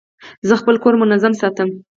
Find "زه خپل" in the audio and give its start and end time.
0.47-0.75